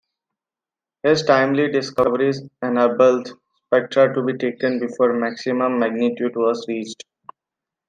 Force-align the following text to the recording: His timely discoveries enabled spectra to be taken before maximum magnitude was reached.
His 1.03 1.21
timely 1.21 1.71
discoveries 1.71 2.41
enabled 2.63 3.33
spectra 3.65 4.11
to 4.15 4.23
be 4.23 4.33
taken 4.35 4.79
before 4.79 5.13
maximum 5.13 5.77
magnitude 5.77 6.35
was 6.35 6.65
reached. 6.67 7.03